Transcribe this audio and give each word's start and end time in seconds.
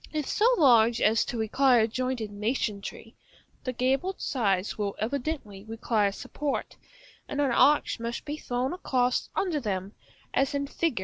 If 0.11 0.25
so 0.27 0.47
large 0.57 0.99
as 0.99 1.23
to 1.25 1.37
require 1.37 1.85
jointed 1.85 2.31
masonry, 2.31 3.15
the 3.63 3.71
gabled 3.71 4.19
sides 4.19 4.75
will 4.75 4.95
evidently 4.97 5.63
require 5.63 6.11
support, 6.11 6.75
and 7.27 7.39
an 7.39 7.51
arch 7.51 7.99
must 7.99 8.25
be 8.25 8.37
thrown 8.37 8.73
across 8.73 9.29
under 9.35 9.59
them, 9.59 9.93
as 10.33 10.55
in 10.55 10.65
Fig. 10.65 10.99